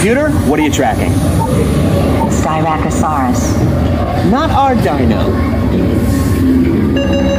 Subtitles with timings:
[0.00, 1.12] Computer, what are you tracking?
[2.30, 3.52] Styracosaurus.
[4.30, 5.28] Not our dino.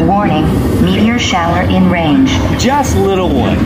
[0.06, 0.46] Warning,
[0.86, 2.30] meteor shower in range.
[2.62, 3.60] Just little ones.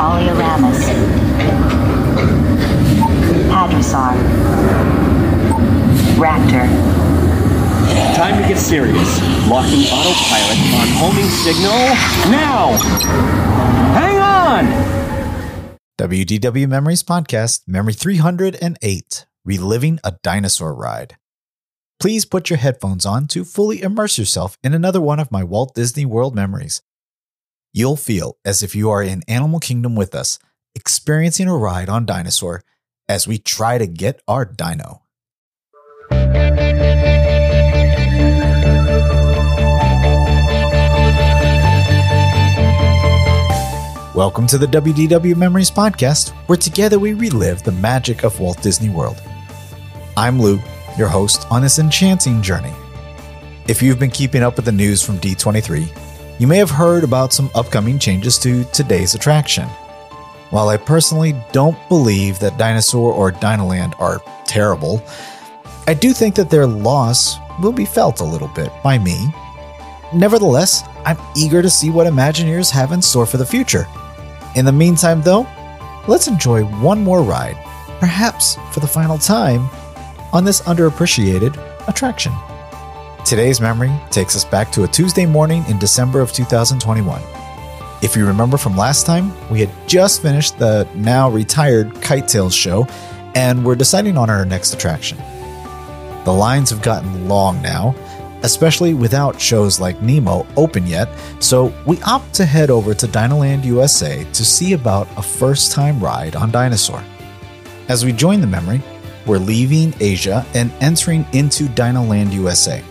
[0.00, 0.82] Alioramus.
[3.46, 4.18] Hadrosaur.
[6.18, 6.66] Raptor.
[8.16, 9.20] Time to get serious.
[9.46, 11.70] Locking autopilot on homing signal
[12.32, 12.72] now.
[13.94, 14.97] Hang on!
[15.98, 21.16] WDW Memories Podcast, Memory 308 Reliving a Dinosaur Ride.
[21.98, 25.74] Please put your headphones on to fully immerse yourself in another one of my Walt
[25.74, 26.82] Disney World memories.
[27.72, 30.38] You'll feel as if you are in Animal Kingdom with us,
[30.76, 32.62] experiencing a ride on Dinosaur
[33.08, 35.02] as we try to get our dino.
[44.18, 48.88] Welcome to the WDW Memories Podcast, where together we relive the magic of Walt Disney
[48.88, 49.22] World.
[50.16, 50.58] I'm Lou,
[50.98, 52.72] your host on this enchanting journey.
[53.68, 57.32] If you've been keeping up with the news from D23, you may have heard about
[57.32, 59.68] some upcoming changes to today's attraction.
[60.50, 65.00] While I personally don't believe that Dinosaur or Dinoland are terrible,
[65.86, 69.32] I do think that their loss will be felt a little bit by me.
[70.12, 73.86] Nevertheless, I'm eager to see what Imagineers have in store for the future.
[74.56, 75.46] In the meantime, though,
[76.08, 77.56] let's enjoy one more ride,
[78.00, 79.68] perhaps for the final time,
[80.32, 81.56] on this underappreciated
[81.88, 82.32] attraction.
[83.24, 87.20] Today's memory takes us back to a Tuesday morning in December of 2021.
[88.00, 92.54] If you remember from last time, we had just finished the now retired Kite Tails
[92.54, 92.86] show
[93.34, 95.18] and we're deciding on our next attraction.
[96.24, 97.94] The lines have gotten long now,
[98.42, 101.08] especially without shows like Nemo open yet,
[101.40, 106.00] so we opt to head over to Dinoland USA to see about a first time
[106.00, 107.02] ride on Dinosaur.
[107.88, 108.82] As we join the memory,
[109.26, 112.82] we're leaving Asia and entering into Dinoland USA.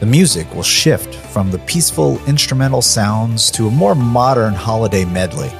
[0.00, 5.50] The music will shift from the peaceful instrumental sounds to a more modern holiday medley.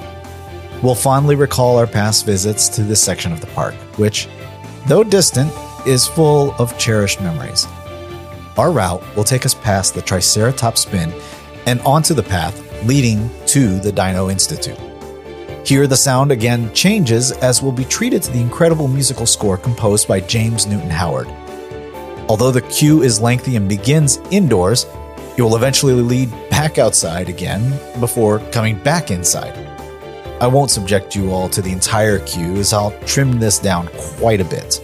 [0.82, 4.28] We'll fondly recall our past visits to this section of the park, which,
[4.86, 5.52] though distant,
[5.86, 7.66] is full of cherished memories.
[8.58, 11.14] Our route will take us past the Triceratops spin
[11.66, 14.78] and onto the path leading to the Dino Institute.
[15.64, 20.08] Here, the sound again changes as we'll be treated to the incredible musical score composed
[20.08, 21.28] by James Newton Howard.
[22.28, 24.86] Although the queue is lengthy and begins indoors,
[25.36, 29.56] it will eventually lead back outside again before coming back inside.
[30.40, 33.88] I won't subject you all to the entire queue as I'll trim this down
[34.18, 34.80] quite a bit.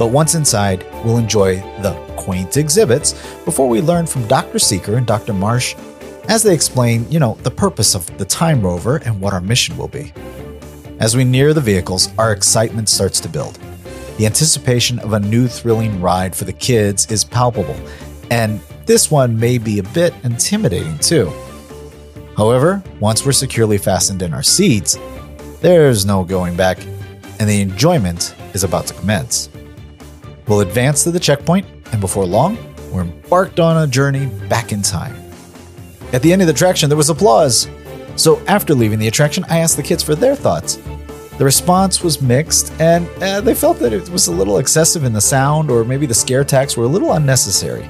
[0.00, 3.12] But once inside, we'll enjoy the quaint exhibits
[3.44, 4.58] before we learn from Dr.
[4.58, 5.34] Seeker and Dr.
[5.34, 5.76] Marsh
[6.26, 9.76] as they explain, you know, the purpose of the Time Rover and what our mission
[9.76, 10.14] will be.
[11.00, 13.58] As we near the vehicles, our excitement starts to build.
[14.16, 17.76] The anticipation of a new thrilling ride for the kids is palpable,
[18.30, 21.30] and this one may be a bit intimidating too.
[22.38, 24.98] However, once we're securely fastened in our seats,
[25.60, 26.78] there's no going back,
[27.38, 29.50] and the enjoyment is about to commence.
[30.48, 32.58] We'll advance to the checkpoint, and before long,
[32.92, 35.14] we're embarked on a journey back in time.
[36.12, 37.68] At the end of the attraction, there was applause.
[38.16, 40.78] So after leaving the attraction, I asked the kids for their thoughts.
[41.38, 45.12] The response was mixed, and uh, they felt that it was a little excessive in
[45.12, 47.88] the sound, or maybe the scare attacks were a little unnecessary.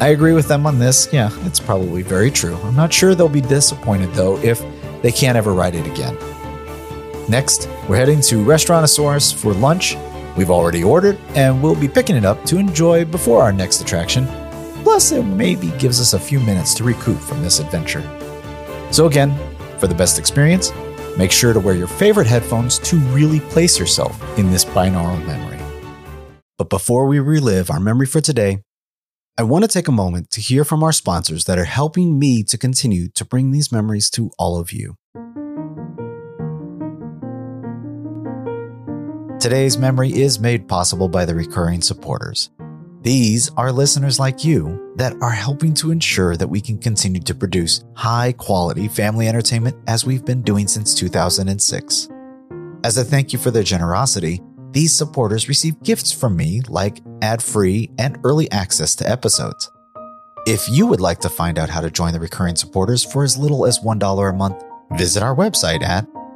[0.00, 1.08] I agree with them on this.
[1.12, 2.56] Yeah, it's probably very true.
[2.64, 4.62] I'm not sure they'll be disappointed, though, if
[5.00, 6.16] they can't ever ride it again.
[7.28, 9.96] Next, we're heading to Restaurantosaurus for lunch
[10.38, 14.24] We've already ordered, and we'll be picking it up to enjoy before our next attraction.
[14.84, 18.02] Plus, it maybe gives us a few minutes to recoup from this adventure.
[18.92, 19.36] So, again,
[19.78, 20.72] for the best experience,
[21.16, 25.58] make sure to wear your favorite headphones to really place yourself in this binaural memory.
[26.56, 28.62] But before we relive our memory for today,
[29.36, 32.44] I want to take a moment to hear from our sponsors that are helping me
[32.44, 34.94] to continue to bring these memories to all of you.
[39.40, 42.50] Today's memory is made possible by the recurring supporters.
[43.02, 47.36] These are listeners like you that are helping to ensure that we can continue to
[47.36, 52.08] produce high quality family entertainment as we've been doing since 2006.
[52.82, 54.40] As a thank you for their generosity,
[54.72, 59.70] these supporters receive gifts from me like ad free and early access to episodes.
[60.48, 63.38] If you would like to find out how to join the recurring supporters for as
[63.38, 64.64] little as $1 a month,
[64.94, 66.08] visit our website at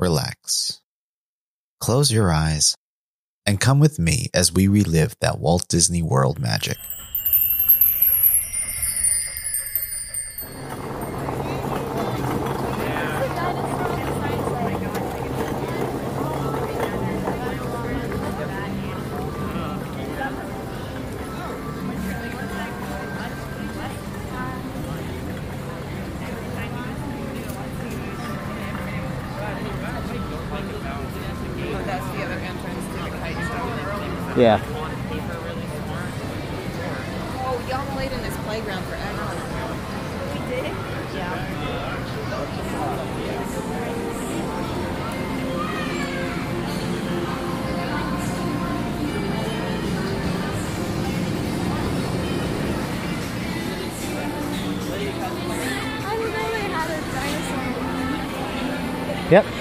[0.00, 0.80] relax,
[1.80, 2.74] close your eyes,
[3.46, 6.78] and come with me as we relive that Walt Disney World magic.
[34.40, 34.58] Yeah.
[37.44, 39.26] Oh, y'all played in this playground forever.
[40.32, 40.72] We did?
[41.14, 41.36] Yeah.
[56.06, 56.32] I didn't
[56.72, 57.68] had a dinosaur.
[59.30, 59.59] Yep.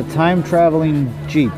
[0.00, 1.52] A time traveling Jeep.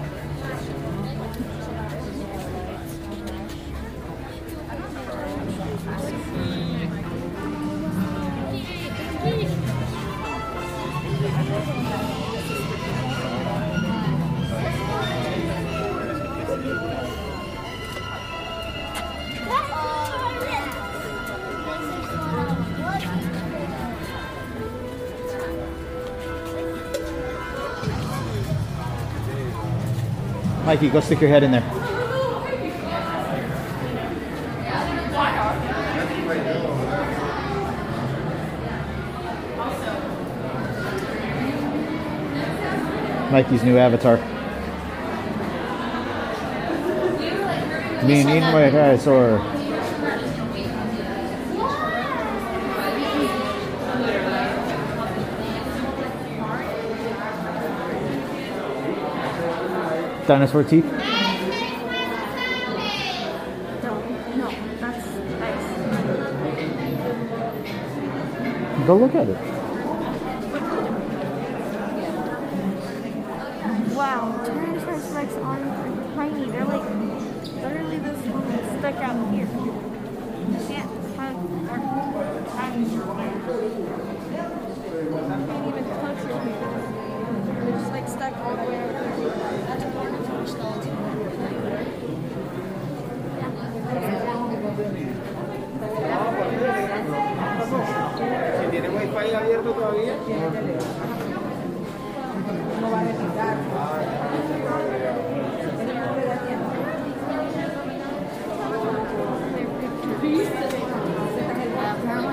[30.72, 31.60] Mikey, go stick your head in there.
[43.30, 44.16] Mikey's new avatar.
[48.06, 49.61] Being eaten by a dinosaur.
[60.32, 60.88] Dinosaur teeth.
[68.86, 69.36] Go look at it.
[73.92, 76.50] Wow, Tyrannosaurus Rex arms are tiny.
[76.50, 76.88] They're like
[77.60, 79.48] literally this little stuck out here.
[80.70, 81.78] Yeah, kind of are
[82.56, 82.88] tiny.
[85.12, 86.92] Can't even touch hand.
[87.62, 89.12] They're just like stuck all the way over there.
[89.68, 89.84] That's
[90.44, 90.82] Skull
[98.70, 100.14] ¿Tiene wifi abierto todavía?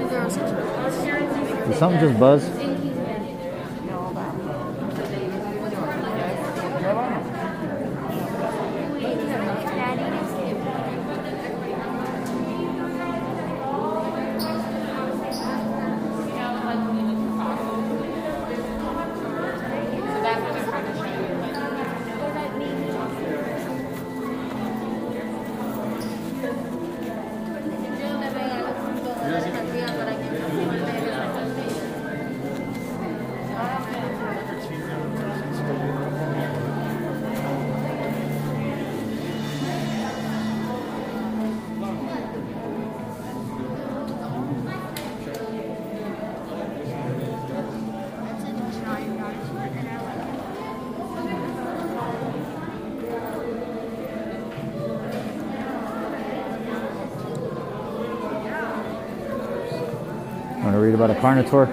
[0.09, 2.58] There was a Did something just buzz?
[60.89, 61.67] To about a Carnotaur?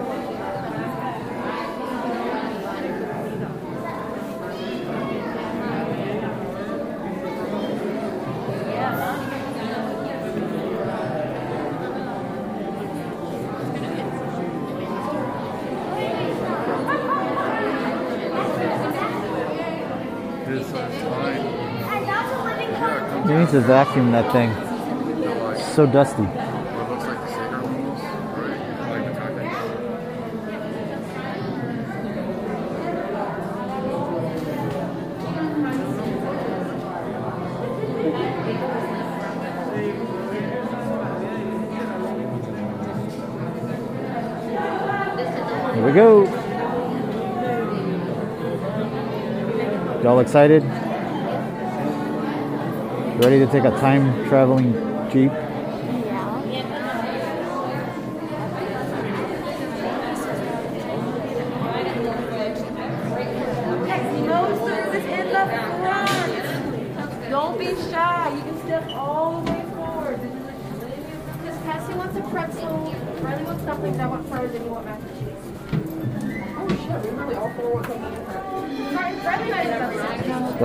[23.27, 24.51] He needs to vacuum that thing.
[25.57, 26.23] It's so dusty.
[26.23, 28.61] What looks like the Sager almost, right?
[28.89, 29.57] Like the Tactics.
[45.75, 46.25] Here we go.
[50.03, 50.65] Y'all excited?
[53.23, 54.73] Ready to take a time traveling
[55.09, 55.31] jeep?
[67.31, 68.35] Don't be shy.
[68.35, 70.21] You can step all the way forward.
[71.41, 74.01] Because Cassie wants a pretzel, Riley wants something.
[74.01, 75.46] I want fries, and you want mac and cheese.
[76.87, 76.93] Go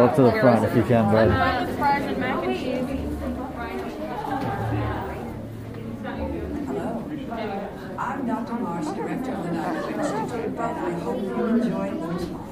[0.05, 1.31] up to the front if you can, bud.
[6.67, 7.07] Hello.
[7.97, 8.53] I'm Dr.
[8.53, 10.55] Marsh, director of the Dino Institute,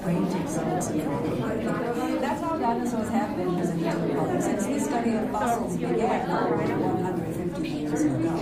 [0.04, 1.06] Philadelphia.
[2.20, 3.56] That's how dinosaurs have been
[4.16, 8.34] public since the study of fossils began over 150 years ago.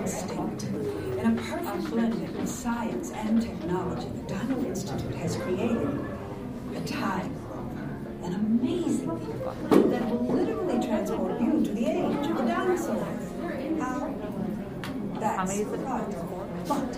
[0.00, 0.66] Extinct.
[1.72, 6.04] In a perfect blending of science and technology, the Dino Institute has created
[6.76, 7.34] a time
[8.22, 13.32] an amazing vehicle that will literally transport you to the age of the dinosaurs.
[13.80, 14.14] How?
[15.18, 16.68] That's right.
[16.68, 16.92] But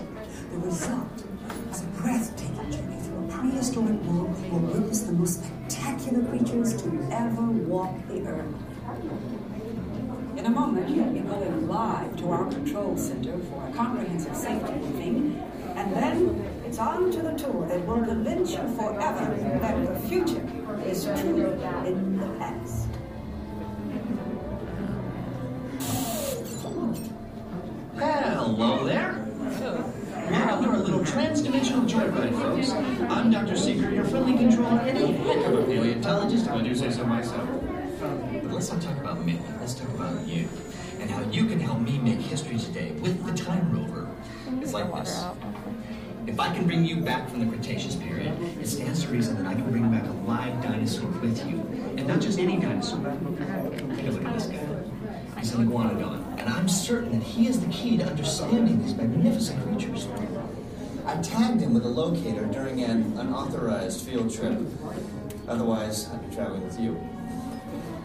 [0.51, 1.23] the result
[1.71, 6.81] is a breathtaking journey through a prehistoric world that will witness the most spectacular creatures
[6.83, 8.53] to ever walk the earth.
[10.35, 14.73] In a moment, you'll be going live to our control center for a comprehensive safety
[14.73, 15.41] briefing,
[15.75, 20.45] and then it's on to the tour that will convince you forever that the future
[20.85, 21.53] is truly
[21.87, 22.87] in the past.
[27.97, 29.13] Hello there.
[30.31, 32.71] Now we're a little trans-dimensional joyride, folks.
[33.09, 33.55] I'm Dr.
[33.55, 37.05] Seeker, your friendly controller, and a heck of a paleontologist, if I do say so
[37.05, 37.47] myself.
[38.01, 39.39] But let's not talk about me.
[39.65, 40.47] Let's talk about you
[40.99, 44.07] and how you can help me make history today with the Time Rover.
[44.61, 45.25] It's like this.
[46.27, 49.47] If I can bring you back from the Cretaceous period, it stands to reason that
[49.47, 51.61] I can bring back a live dinosaur with you.
[51.97, 52.99] And not just any dinosaur.
[53.95, 55.39] Take a look at this guy.
[55.39, 59.63] He's an iguanodon, and I'm certain that he is the key to understanding these magnificent
[59.63, 60.07] creatures.
[61.07, 64.59] I tagged him with a locator during an unauthorized field trip.
[65.47, 67.14] Otherwise, I'd be traveling with you.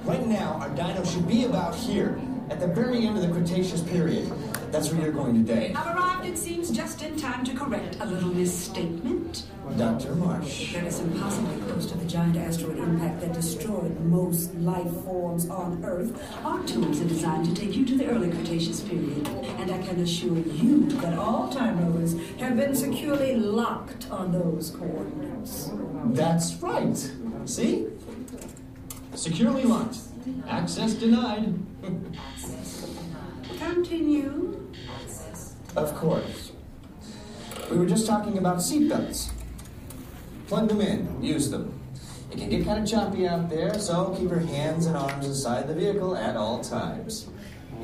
[0.05, 2.19] Right now, our dino should be about here.
[2.51, 4.31] at the very end of the Cretaceous period.
[4.73, 5.73] That's where you're going today.
[5.73, 9.45] I've arrived, it seems, just in time to correct a little misstatement.
[9.79, 10.17] Dr.
[10.17, 10.73] Marsh.
[10.73, 15.85] That is impossibly close to the giant asteroid impact that destroyed most life forms on
[15.85, 16.13] Earth.
[16.45, 19.29] Our tools are designed to take you to the early Cretaceous period.
[19.29, 24.71] And I can assure you that all time rovers have been securely locked on those
[24.71, 25.71] coordinates.
[26.07, 26.97] That's right.
[27.45, 27.87] See?
[29.21, 29.99] Securely locked.
[30.49, 31.53] Access denied.
[33.59, 34.67] Continue.
[35.77, 36.53] Of course.
[37.71, 39.31] We were just talking about seatbelts.
[40.47, 41.79] Plug them in, use them.
[42.31, 45.69] It can get kind of choppy out there, so keep your hands and arms inside
[45.69, 47.29] the vehicle at all times.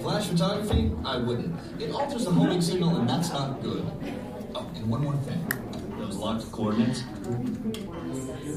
[0.00, 0.90] Flash photography?
[1.04, 1.54] I wouldn't.
[1.78, 3.84] It alters the homing signal, and that's not good.
[4.54, 5.65] Oh, and one more thing.
[6.16, 7.02] Locked coordinates?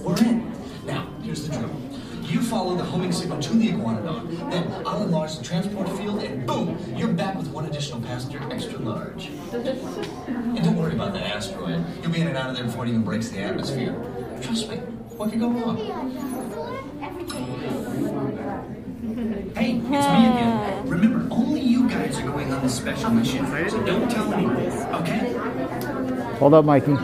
[0.04, 0.51] We're in.
[0.86, 1.70] Now, here's the drill.
[2.24, 6.46] You follow the homing signal to the Iguanodon, then I'll enlarge the transport field, and
[6.46, 9.30] boom, you're back with one additional passenger extra large.
[9.51, 11.84] And don't worry about that asteroid.
[12.01, 13.96] You'll be in and out of there before it even breaks the atmosphere.
[14.42, 15.78] Trust me, what could go wrong?
[19.56, 20.88] Hey, it's me again.
[20.88, 24.56] Remember, only you guys are going on this special mission, so don't tell anyone,
[25.01, 25.34] okay?
[26.38, 26.96] Hold up, Mikey.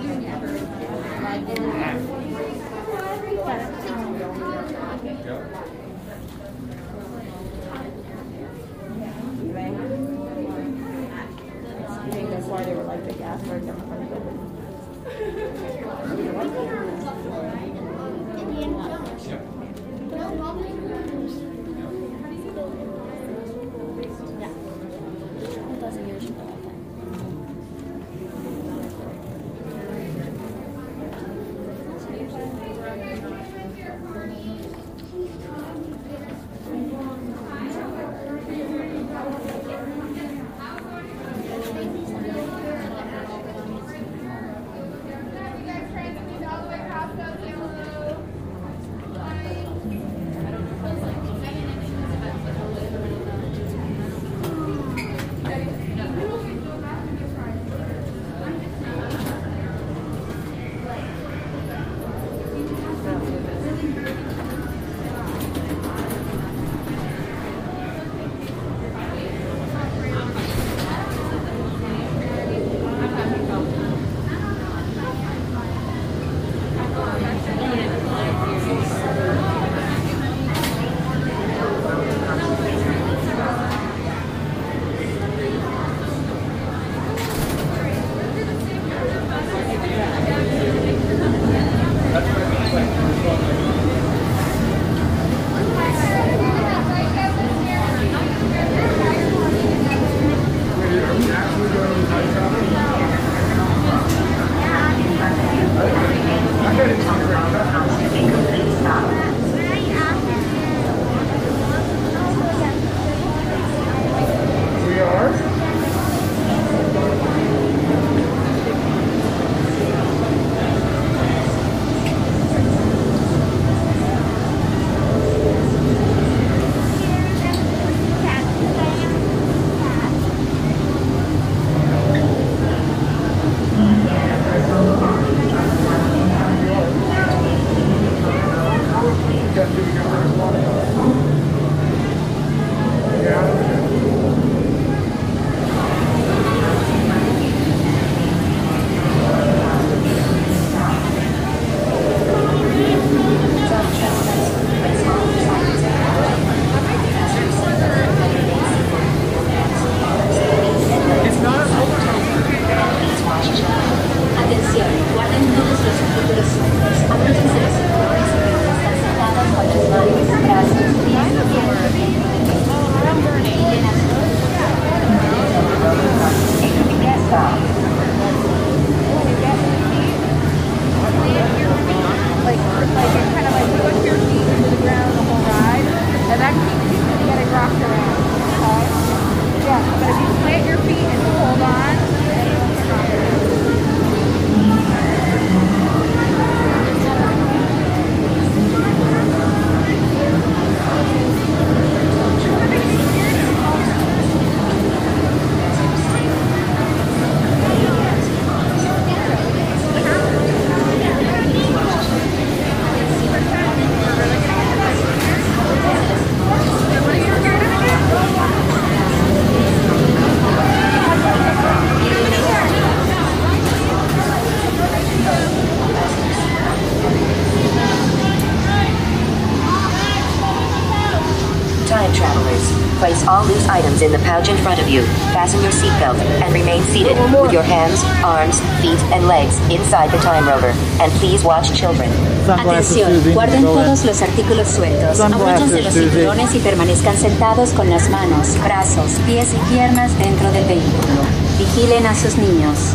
[234.05, 235.01] In the pouch in front of you.
[235.33, 240.19] Fasten your seatbelt and remain seated with your hands, arms, feet, and legs inside the
[240.19, 240.71] time rover.
[241.01, 242.09] And please watch children.
[242.47, 245.19] Atención, guarden todos los artículos sueltos.
[245.19, 250.65] Abróchense los cinturones y permanezcan sentados con las manos, brazos, pies y piernas dentro del
[250.65, 251.21] vehículo.
[251.57, 252.93] Vigilen a sus niños.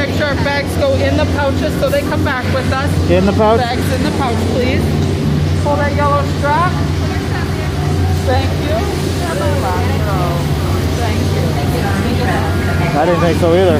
[0.00, 2.90] Make sure our bags go in the pouches so they come back with us.
[3.10, 3.60] In the pouch?
[3.60, 4.80] Bags in the pouch, please.
[5.62, 6.72] Pull that yellow strap.
[8.24, 8.80] Thank you.
[11.04, 12.98] Thank you.
[12.98, 13.78] I didn't think so either.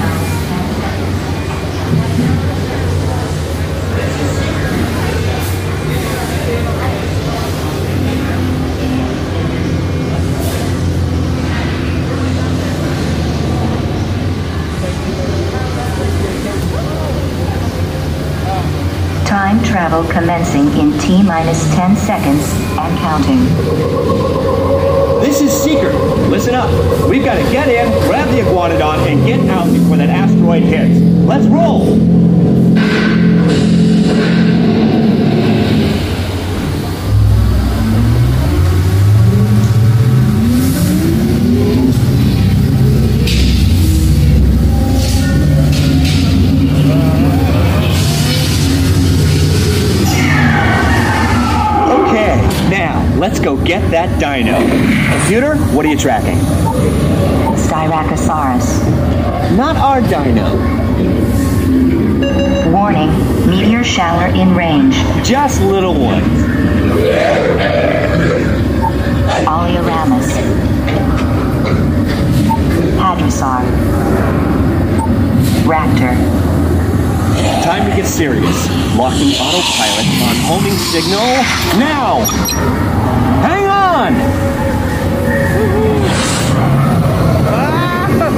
[19.51, 23.41] Time travel commencing in T minus 10 seconds and counting.
[25.21, 25.93] This is Seeker.
[26.29, 26.71] Listen up.
[27.11, 31.01] We've got to get in, grab the iguanodon, and get out before that asteroid hits.
[31.27, 32.30] Let's roll!
[53.71, 54.59] Get that dino.
[55.21, 56.39] Computer, what are you tracking?
[57.55, 58.83] Styracosaurus.
[59.57, 60.59] Not our dino.
[62.73, 63.11] Warning,
[63.49, 64.97] meteor shower in range.
[65.25, 66.27] Just little ones.
[69.47, 70.27] Alioramus.
[72.99, 73.63] Hadrosaur.
[75.63, 76.17] Raptor.
[77.63, 78.67] Time to get serious.
[78.97, 81.21] Locking autopilot on homing signal
[81.79, 82.27] now!
[84.11, 84.51] On!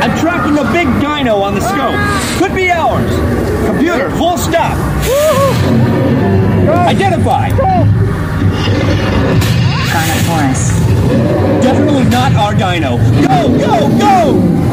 [0.03, 1.99] I'm tracking a big dino on the scope.
[2.39, 3.11] Could be ours.
[3.67, 4.77] Computer, full stop.
[6.89, 7.51] Identify.
[9.91, 10.71] Carnotaurus.
[11.63, 12.97] Definitely not our dino.
[12.97, 14.72] Go, go, go!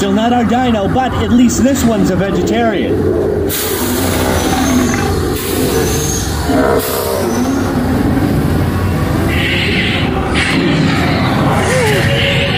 [0.00, 2.94] Still not our dino, but at least this one's a vegetarian.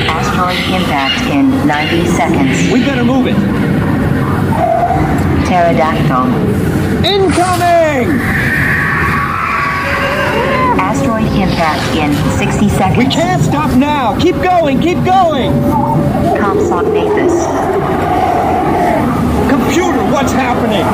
[0.07, 2.73] Asteroid impact in 90 seconds.
[2.73, 3.35] We better move it.
[5.49, 6.29] Pterodactyl.
[7.05, 8.72] Incoming!
[10.93, 12.99] Asteroid impact in 60 seconds.
[12.99, 14.15] We can't stop now.
[14.21, 15.51] Keep going, keep going.
[16.37, 17.33] Compsognathus.
[19.49, 20.85] Computer, what's happening?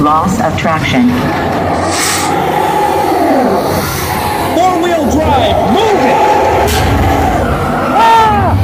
[0.00, 1.08] Loss of traction.
[4.54, 6.22] Four wheel drive, move it!
[7.98, 8.54] Ah!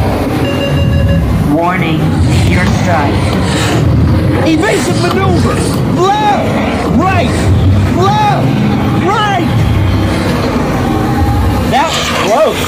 [1.56, 3.18] Warning, meteor strike.
[4.46, 5.54] Evasive maneuver!
[6.00, 6.96] Left!
[6.96, 7.34] Right!
[7.96, 8.77] Left!
[11.78, 12.58] That was close.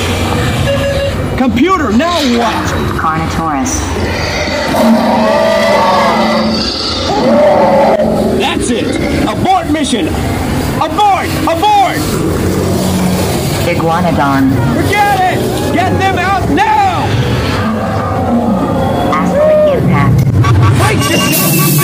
[1.37, 2.55] Computer, now what?
[2.94, 3.75] Carnotaurus.
[8.38, 8.87] That's it!
[9.29, 10.07] Abort mission!
[10.79, 11.27] Abort!
[11.42, 11.99] Abort!
[13.66, 14.55] Iguanodon.
[14.77, 15.75] Forget it!
[15.75, 17.03] Get them out now!
[19.12, 20.23] Asteroid impact.
[21.66, 21.80] Wait!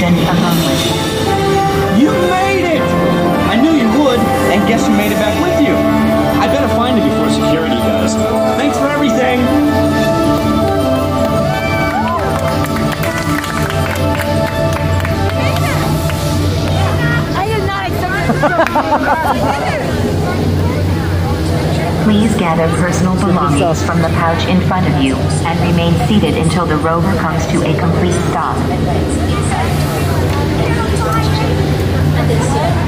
[0.00, 0.88] Mission accomplished.
[2.00, 2.80] You made it!
[3.52, 5.74] I knew you would, and guess who made it back with you?
[6.40, 8.14] I better find it before security does.
[8.56, 9.40] Thanks for everything!
[17.36, 18.40] I did not accept
[22.04, 26.64] Please gather personal belongings from the pouch in front of you and remain seated until
[26.64, 28.56] the rover comes to a complete stop.
[32.52, 32.79] Ah.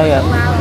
[0.00, 0.57] Oh yeah.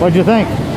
[0.00, 0.69] What'd you think?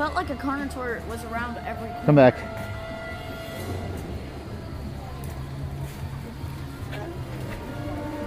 [0.00, 1.90] Felt like a Carnotaur was around every.
[2.06, 2.34] Come back.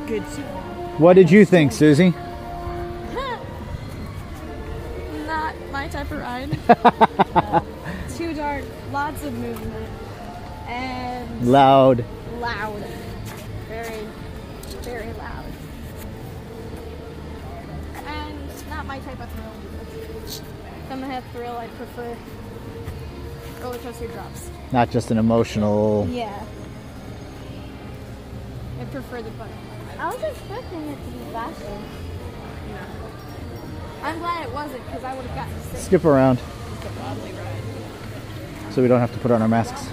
[0.06, 0.22] Good.
[1.02, 2.10] What did you think, Susie?
[5.26, 6.52] Not my type of ride.
[8.18, 9.90] Too dark, lots of movement,
[10.68, 11.98] and Loud.
[11.98, 12.23] loud.
[21.93, 24.49] Thrill, I prefer roller coaster drops.
[24.71, 26.08] Not just an emotional.
[26.10, 26.45] Yeah.
[28.79, 29.95] I prefer the butterfly.
[29.99, 31.77] I was expecting it to be faster.
[34.01, 35.79] I'm glad it wasn't because I would have gotten sick.
[35.79, 36.39] Skip around.
[38.71, 39.92] So we don't have to put on our masks.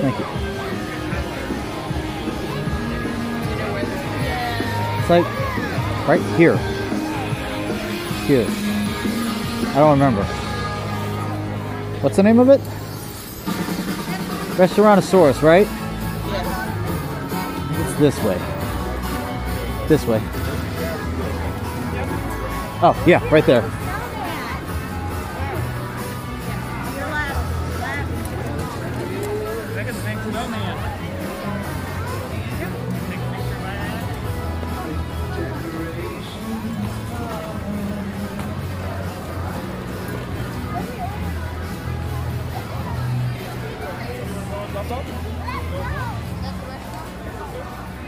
[0.00, 0.24] Thank you.
[4.98, 5.26] It's like
[6.08, 6.56] right here.
[8.26, 8.46] Here.
[9.70, 10.24] I don't remember.
[12.00, 12.60] What's the name of it?
[14.56, 15.68] Restaurantosaurus, right?
[17.80, 18.38] It's this way.
[19.86, 20.20] This way.
[22.82, 23.79] Oh, yeah, right there.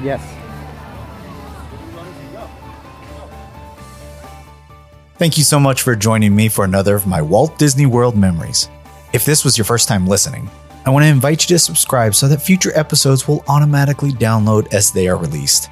[0.02, 0.20] Yes.
[5.18, 8.68] Thank you so much for joining me for another of my Walt Disney World memories.
[9.12, 10.50] If this was your first time listening,
[10.84, 14.90] I want to invite you to subscribe so that future episodes will automatically download as
[14.90, 15.70] they are released.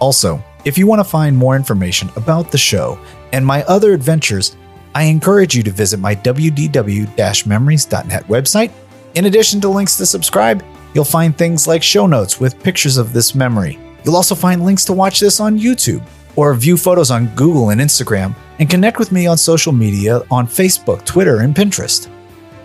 [0.00, 2.98] Also, if you want to find more information about the show
[3.32, 4.56] and my other adventures,
[4.96, 8.72] I encourage you to visit my wdw memories.net website.
[9.16, 13.14] In addition to links to subscribe, you'll find things like show notes with pictures of
[13.14, 13.78] this memory.
[14.04, 17.80] You'll also find links to watch this on YouTube or view photos on Google and
[17.80, 22.10] Instagram and connect with me on social media on Facebook, Twitter, and Pinterest.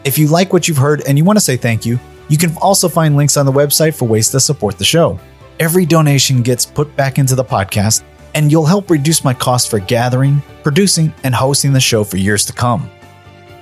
[0.04, 2.54] If you like what you've heard and you want to say thank you, you can
[2.58, 5.18] also find links on the website for ways to support the show.
[5.58, 8.04] Every donation gets put back into the podcast,
[8.36, 12.44] and you'll help reduce my cost for gathering, producing, and hosting the show for years
[12.48, 12.90] to come.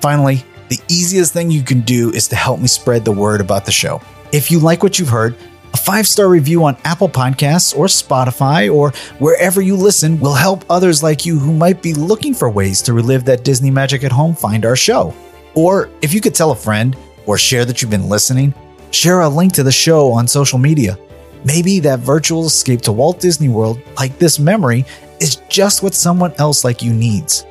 [0.01, 3.65] Finally, the easiest thing you can do is to help me spread the word about
[3.65, 4.01] the show.
[4.31, 5.35] If you like what you've heard,
[5.73, 10.63] a five star review on Apple Podcasts or Spotify or wherever you listen will help
[10.69, 14.11] others like you who might be looking for ways to relive that Disney magic at
[14.11, 15.13] home find our show.
[15.55, 18.53] Or if you could tell a friend or share that you've been listening,
[18.91, 20.97] share a link to the show on social media.
[21.43, 24.85] Maybe that virtual escape to Walt Disney World, like this memory,
[25.19, 27.45] is just what someone else like you needs.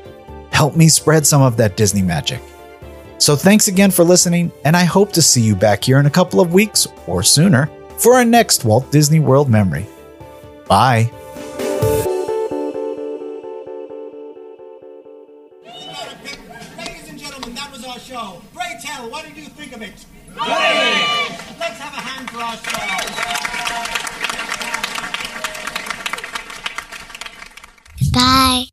[0.50, 2.40] Help me spread some of that Disney magic.
[3.18, 6.10] So thanks again for listening, and I hope to see you back here in a
[6.10, 9.86] couple of weeks or sooner for our next Walt Disney World memory.
[10.66, 11.10] Bye.
[16.78, 18.40] Ladies and gentlemen, that was our show.
[18.54, 20.06] Bray Taylor, what did you think of it?
[20.34, 20.46] Great!
[21.58, 23.14] Let's have a hand for ourselves.
[28.12, 28.64] Bye.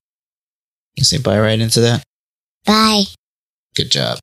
[0.96, 2.04] You say bye right into that?
[2.66, 3.04] Bye.
[3.76, 4.20] Good job.